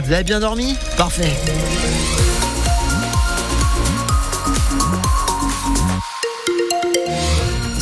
[0.00, 0.74] Vous avez bien dormi?
[0.96, 1.34] Parfait.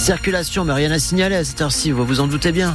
[0.00, 2.74] Circulation, mais rien à signaler à cette heure-ci, vous vous en doutez bien.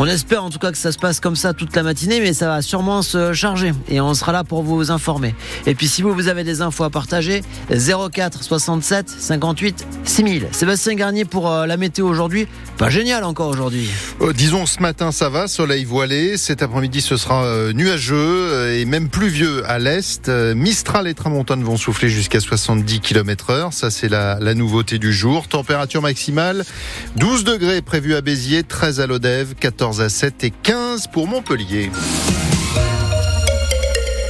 [0.00, 2.32] On espère en tout cas que ça se passe comme ça toute la matinée, mais
[2.32, 5.36] ça va sûrement se charger et on sera là pour vous informer.
[5.66, 10.48] Et puis si vous, avez des infos à partager, 04 67 58 6000.
[10.50, 12.48] Sébastien Garnier pour euh, la météo aujourd'hui.
[12.78, 13.88] Pas génial encore aujourd'hui.
[14.20, 16.36] Euh, disons ce matin ça va, soleil voilé.
[16.36, 20.28] Cet après-midi ce sera euh, nuageux et même pluvieux à l'est.
[20.28, 23.72] Mistral et Tramontane vont souffler jusqu'à 70 km heure.
[23.72, 25.46] Ça c'est la nouveauté du jour.
[25.46, 26.55] Température maximale
[27.16, 31.90] 12 degrés prévu à Béziers, 13 à Lodève, 14 à 7 et 15 pour Montpellier.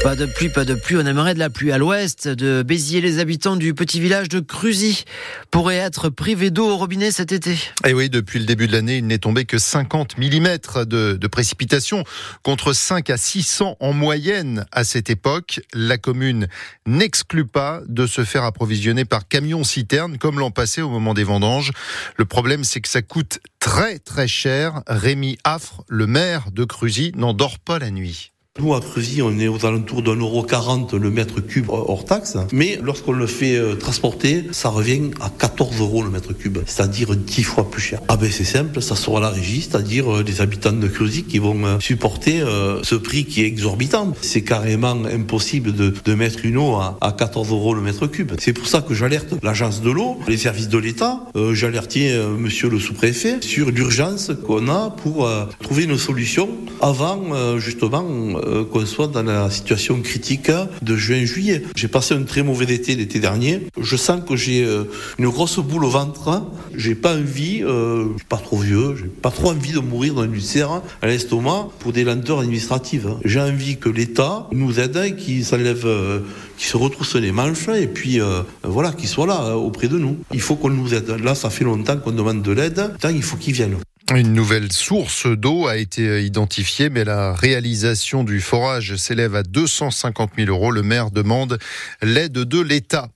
[0.02, 0.96] Pas de pluie, pas de pluie.
[0.96, 1.72] On aimerait de la pluie.
[1.72, 5.04] À l'ouest de Béziers, les habitants du petit village de Cruzy
[5.50, 7.52] pourraient être privés d'eau au robinet cet été.
[7.52, 11.26] Et Eh oui, depuis le début de l'année, il n'est tombé que 50 mm de,
[11.26, 12.04] précipitations
[12.42, 15.60] contre 5 à 600 en moyenne à cette époque.
[15.74, 16.48] La commune
[16.86, 21.72] n'exclut pas de se faire approvisionner par camion-citerne comme l'an passé au moment des vendanges.
[22.16, 24.82] Le problème, c'est que ça coûte très très cher.
[24.86, 28.32] Rémi Affre, le maire de Cruzy, n'en dort pas la nuit.
[28.58, 32.36] Nous, à Creusy, on est aux alentours d'un euro 40 le mètre cube hors taxe.
[32.52, 36.58] Mais lorsqu'on le fait euh, transporter, ça revient à 14 euros le mètre cube.
[36.66, 38.00] C'est-à-dire 10 fois plus cher.
[38.08, 41.38] Ah ben, c'est simple, ça sera la régie, c'est-à-dire euh, les habitants de Creusy qui
[41.38, 44.14] vont euh, supporter euh, ce prix qui est exorbitant.
[44.22, 48.32] C'est carrément impossible de, mettre une eau à, à 14 euros le mètre cube.
[48.38, 51.20] C'est pour ça que j'alerte l'agence de l'eau, les services de l'État.
[51.36, 51.54] Euh,
[51.96, 56.48] euh, monsieur le sous-préfet sur l'urgence qu'on a pour euh, trouver une solution
[56.80, 58.04] avant euh, justement
[58.46, 60.50] euh, qu'on soit dans la situation critique
[60.82, 61.62] de juin-juillet.
[61.74, 63.62] J'ai passé un très mauvais été l'été dernier.
[63.80, 64.84] Je sens que j'ai euh,
[65.18, 66.42] une grosse boule au ventre.
[66.74, 70.30] J'ai pas envie, euh, suis pas trop vieux, j'ai pas trop envie de mourir d'un
[70.30, 73.14] ulcère à l'estomac pour des lenteurs administratives.
[73.24, 76.20] J'ai envie que l'État nous aide qu'il s'enlève, euh,
[76.56, 78.20] qu'il se retrousse les manches et puis
[78.62, 80.16] voilà, qu'il soit là auprès de nous.
[80.32, 81.08] Il faut qu'on nous aide.
[81.22, 82.92] Là, ça fait longtemps qu'on demande de l'aide.
[82.92, 83.76] Putain, Il faut qu'ils viennent.
[84.14, 90.30] Une nouvelle source d'eau a été identifiée, mais la réalisation du forage s'élève à 250
[90.38, 90.70] 000 euros.
[90.70, 91.58] Le maire demande
[92.02, 93.08] l'aide de l'État.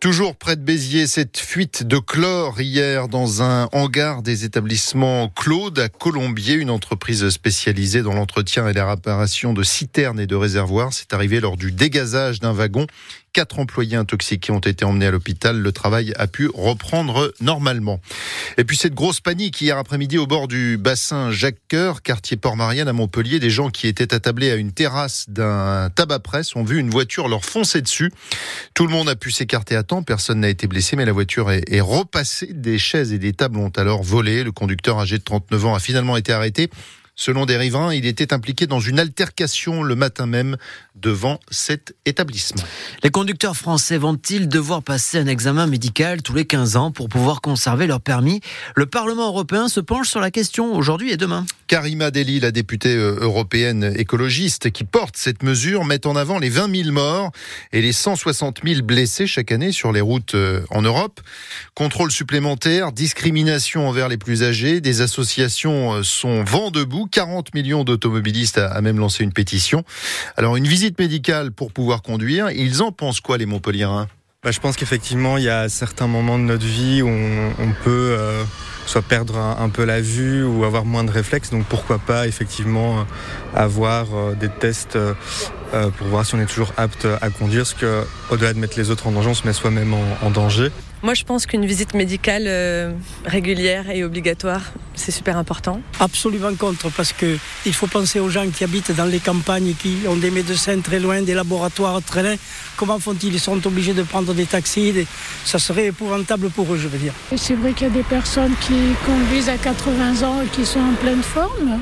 [0.00, 5.78] Toujours près de Béziers, cette fuite de chlore hier dans un hangar des établissements Claude
[5.78, 10.92] à Colombier, une entreprise spécialisée dans l'entretien et la réparation de citernes et de réservoirs.
[10.92, 12.86] C'est arrivé lors du dégazage d'un wagon.
[13.34, 15.58] Quatre employés intoxiqués ont été emmenés à l'hôpital.
[15.58, 18.00] Le travail a pu reprendre normalement.
[18.56, 22.88] Et puis cette grosse panique hier après-midi au bord du bassin Jacques Coeur, quartier Port-Marianne
[22.88, 23.38] à Montpellier.
[23.38, 27.44] Des gens qui étaient attablés à une terrasse d'un tabac-presse ont vu une voiture leur
[27.44, 28.10] foncer dessus.
[28.74, 30.02] Tout le monde a pu s'écarter à temps.
[30.02, 32.52] Personne n'a été blessé, mais la voiture est, est repassée.
[32.52, 34.42] Des chaises et des tables ont alors volé.
[34.42, 36.70] Le conducteur âgé de 39 ans a finalement été arrêté.
[37.20, 40.56] Selon des riverains, il était impliqué dans une altercation le matin même
[40.94, 42.62] devant cet établissement.
[43.02, 47.40] Les conducteurs français vont-ils devoir passer un examen médical tous les 15 ans pour pouvoir
[47.40, 48.40] conserver leur permis?
[48.76, 51.44] Le Parlement européen se penche sur la question aujourd'hui et demain.
[51.66, 56.50] Karima Deli, la députée euh, européenne écologiste qui porte cette mesure, met en avant les
[56.50, 57.32] 20 000 morts
[57.72, 61.20] et les 160 000 blessés chaque année sur les routes euh, en Europe.
[61.74, 67.07] Contrôle supplémentaire, discrimination envers les plus âgés, des associations euh, sont vent debout.
[67.08, 69.84] 40 millions d'automobilistes a, même lancé une pétition.
[70.36, 74.08] Alors une visite médicale pour pouvoir conduire, ils en pensent quoi les Montpelliérains
[74.42, 77.72] Bah, je pense qu'effectivement, il y a certains moments de notre vie où on, on
[77.84, 78.44] peut euh,
[78.88, 81.50] soit perdre un, un peu la vue ou avoir moins de réflexes.
[81.50, 83.02] Donc pourquoi pas effectivement euh,
[83.54, 85.14] avoir euh, des tests euh,
[85.98, 87.62] pour voir si on est toujours apte à conduire.
[87.62, 90.30] Parce que au-delà de mettre les autres en danger, on se met soi-même en, en
[90.30, 90.70] danger.
[91.02, 92.92] Moi, je pense qu'une visite médicale euh,
[93.24, 94.62] régulière et obligatoire,
[94.98, 95.80] c'est super important.
[96.00, 99.98] Absolument contre, parce que il faut penser aux gens qui habitent dans les campagnes, qui
[100.08, 102.34] ont des médecins très loin, des laboratoires très loin.
[102.76, 103.32] Comment font-ils?
[103.32, 104.92] Ils sont obligés de prendre des taxis.
[104.92, 105.06] des-
[105.44, 107.12] Ça serait épouvantable pour eux, je veux dire.
[107.36, 108.74] C'est vrai qu'il y a des personnes qui
[109.06, 111.80] conduisent à 80 ans et qui sont en pleine forme.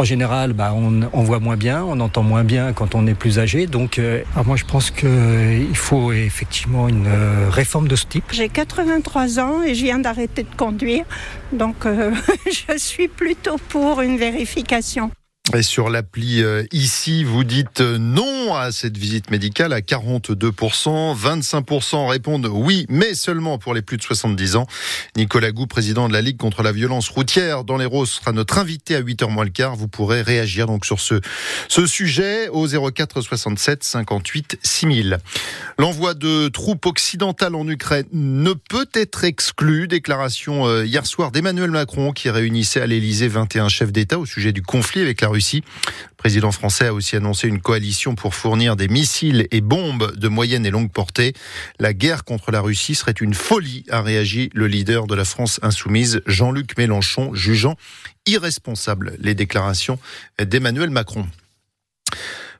[0.00, 3.12] En général, bah, on, on voit moins bien, on entend moins bien quand on est
[3.12, 3.66] plus âgé.
[3.66, 8.24] Donc, euh, alors moi, je pense qu'il faut effectivement une euh, réforme de ce type.
[8.32, 11.04] J'ai 83 ans et je viens d'arrêter de conduire,
[11.52, 12.12] donc euh,
[12.46, 15.10] je suis plutôt pour une vérification.
[15.52, 21.16] Et sur l'appli euh, ici, vous dites euh, non à cette visite médicale à 42%,
[21.16, 24.66] 25% répondent oui, mais seulement pour les plus de 70 ans.
[25.16, 28.58] Nicolas Gou, président de la Ligue contre la violence routière dans les Roses, sera notre
[28.58, 29.74] invité à 8h moins le quart.
[29.74, 31.20] Vous pourrez réagir donc sur ce,
[31.68, 35.18] sujet au 04 67 58 6000.
[35.78, 39.88] L'envoi de troupes occidentales en Ukraine ne peut être exclu.
[39.88, 44.52] Déclaration euh, hier soir d'Emmanuel Macron qui réunissait à l'Elysée 21 chefs d'État au sujet
[44.52, 45.39] du conflit avec la Russie.
[45.40, 50.28] Le président français a aussi annoncé une coalition pour fournir des missiles et bombes de
[50.28, 51.32] moyenne et longue portée.
[51.78, 55.58] La guerre contre la Russie serait une folie, a réagi le leader de la France
[55.62, 57.76] insoumise, Jean-Luc Mélenchon, jugeant
[58.26, 59.98] irresponsable les déclarations
[60.38, 61.26] d'Emmanuel Macron.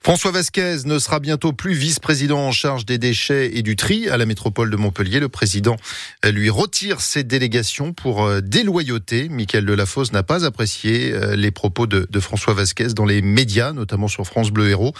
[0.03, 4.17] François Vasquez ne sera bientôt plus vice-président en charge des déchets et du tri à
[4.17, 5.21] la métropole de Montpellier.
[5.21, 5.77] Le président
[6.25, 9.29] lui retire ses délégations pour euh, déloyauté.
[9.29, 14.09] Michael Delafosse n'a pas apprécié euh, les propos de, François Vasquez dans les médias, notamment
[14.09, 14.95] sur France Bleu Héros.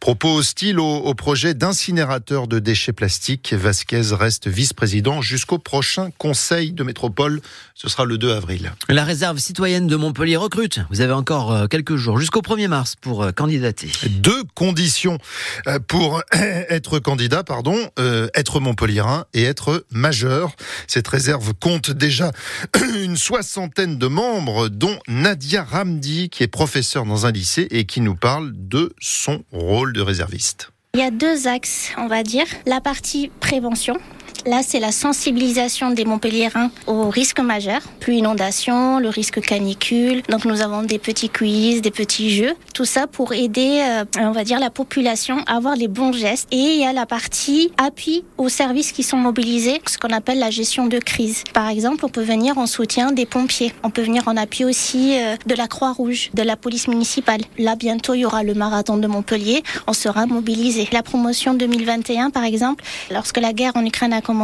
[0.00, 3.52] Propos hostiles au, au projet d'incinérateur de déchets plastiques.
[3.52, 7.42] Vasquez reste vice-président jusqu'au prochain conseil de métropole.
[7.74, 8.72] Ce sera le 2 avril.
[8.88, 10.80] La réserve citoyenne de Montpellier recrute.
[10.88, 13.92] Vous avez encore euh, quelques jours jusqu'au 1er mars pour candidater.
[14.08, 15.18] Deux conditions
[15.66, 20.54] euh, pour être candidat, pardon, euh, être montpelliérain et être majeur.
[20.86, 22.32] Cette réserve compte déjà
[23.02, 28.00] une soixantaine de membres, dont Nadia Ramdi, qui est professeure dans un lycée et qui
[28.00, 30.70] nous parle de son rôle de réserviste.
[30.94, 32.46] Il y a deux axes, on va dire.
[32.64, 33.98] La partie prévention,
[34.46, 40.22] Là, c'est la sensibilisation des Montpelliérains aux risques majeurs, pluie inondation, le risque canicule.
[40.28, 44.30] Donc nous avons des petits quiz, des petits jeux, tout ça pour aider, euh, on
[44.30, 46.46] va dire, la population à avoir les bons gestes.
[46.52, 50.38] Et il y a la partie appui aux services qui sont mobilisés, ce qu'on appelle
[50.38, 51.42] la gestion de crise.
[51.52, 53.72] Par exemple, on peut venir en soutien des pompiers.
[53.82, 57.40] On peut venir en appui aussi euh, de la Croix-Rouge, de la police municipale.
[57.58, 59.64] Là, bientôt, il y aura le marathon de Montpellier.
[59.88, 60.88] On sera mobilisé.
[60.92, 64.35] La promotion 2021, par exemple, lorsque la guerre en Ukraine a commencé,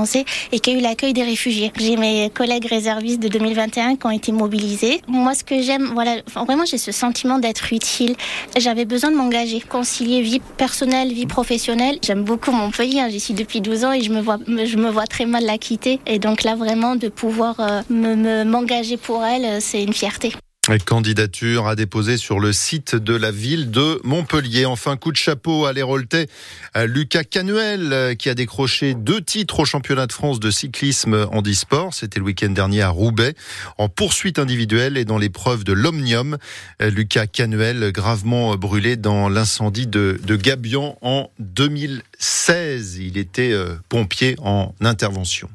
[0.52, 1.72] et qu'il y a eu l'accueil des réfugiés.
[1.78, 5.00] J'ai mes collègues réservistes de 2021 qui ont été mobilisés.
[5.08, 8.16] Moi, ce que j'aime, voilà, vraiment, j'ai ce sentiment d'être utile.
[8.56, 11.98] J'avais besoin de m'engager, concilier vie personnelle, vie professionnelle.
[12.02, 13.08] J'aime beaucoup Montpellier, hein.
[13.10, 15.58] j'y suis depuis 12 ans et je me vois, je me vois très mal la
[15.58, 16.00] quitter.
[16.06, 20.32] Et donc là, vraiment, de pouvoir euh, me m'engager pour elle, euh, c'est une fierté.
[20.78, 24.66] Candidature à déposer sur le site de la ville de Montpellier.
[24.66, 26.28] Enfin, coup de chapeau à l'Héroltais,
[26.86, 31.94] Lucas Canuel, qui a décroché deux titres au championnat de France de cyclisme en e-sport.
[31.94, 33.34] C'était le week-end dernier à Roubaix,
[33.78, 36.38] en poursuite individuelle et dans l'épreuve de l'Omnium.
[36.80, 40.36] Lucas Canuel, gravement brûlé dans l'incendie de, de
[41.02, 42.98] en 2016.
[42.98, 45.48] Il était euh, pompier en intervention.